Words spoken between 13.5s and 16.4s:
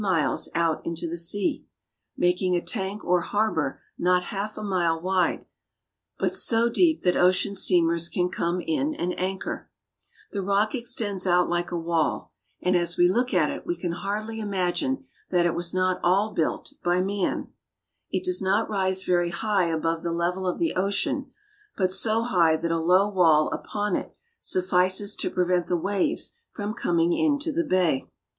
it we can hardly imagine that it was not all